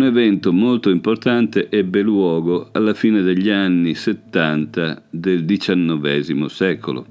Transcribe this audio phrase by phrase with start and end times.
[0.00, 7.04] Un evento molto importante ebbe luogo alla fine degli anni 70 del XIX secolo.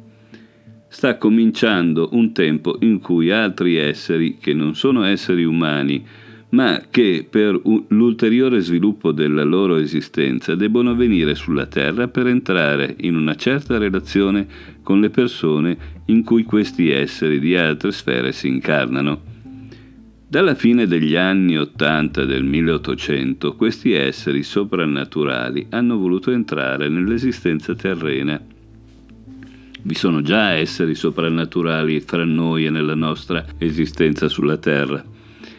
[0.88, 6.04] Sta cominciando un tempo in cui altri esseri, che non sono esseri umani,
[6.50, 13.16] ma che per l'ulteriore sviluppo della loro esistenza debbono venire sulla Terra per entrare in
[13.16, 14.48] una certa relazione
[14.82, 19.29] con le persone in cui questi esseri di altre sfere si incarnano.
[20.30, 28.40] Dalla fine degli anni Ottanta del 1800 questi esseri soprannaturali hanno voluto entrare nell'esistenza terrena.
[29.82, 35.04] Vi sono già esseri soprannaturali fra noi e nella nostra esistenza sulla Terra.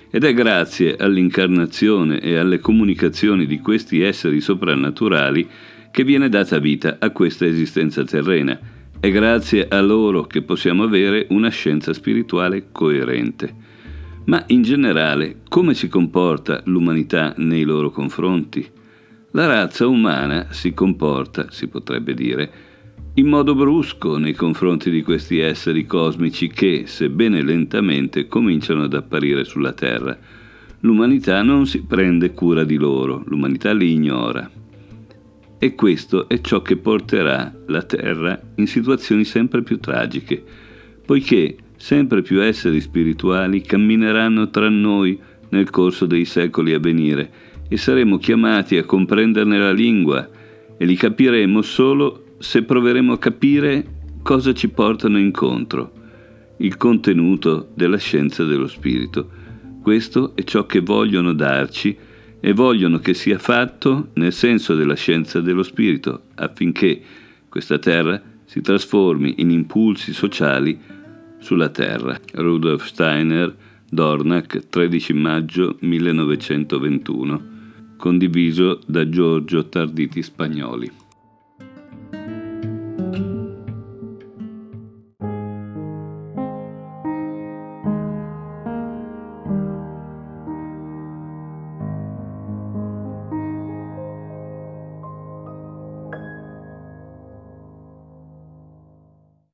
[0.09, 5.49] Ed è grazie all'incarnazione e alle comunicazioni di questi esseri soprannaturali
[5.91, 8.57] che viene data vita a questa esistenza terrena.
[9.01, 13.70] È grazie a loro che possiamo avere una scienza spirituale coerente.
[14.31, 18.65] Ma in generale, come si comporta l'umanità nei loro confronti?
[19.33, 22.53] La razza umana si comporta, si potrebbe dire,
[23.15, 29.43] in modo brusco nei confronti di questi esseri cosmici che, sebbene lentamente, cominciano ad apparire
[29.43, 30.17] sulla Terra.
[30.83, 34.49] L'umanità non si prende cura di loro, l'umanità li ignora.
[35.59, 40.41] E questo è ciò che porterà la Terra in situazioni sempre più tragiche,
[41.05, 47.33] poiché sempre più esseri spirituali cammineranno tra noi nel corso dei secoli a venire
[47.71, 50.29] e saremo chiamati a comprenderne la lingua
[50.77, 53.85] e li capiremo solo se proveremo a capire
[54.23, 55.93] cosa ci portano incontro,
[56.59, 59.31] il contenuto della scienza dello spirito.
[59.83, 61.97] Questo è ciò che vogliono darci
[62.41, 67.01] e vogliono che sia fatto nel senso della scienza dello spirito, affinché
[67.49, 70.99] questa terra si trasformi in impulsi sociali
[71.41, 72.19] sulla Terra.
[72.35, 73.55] Rudolf Steiner,
[73.89, 77.49] Dornach, 13 maggio 1921.
[77.97, 80.91] Condiviso da Giorgio Tarditi Spagnoli.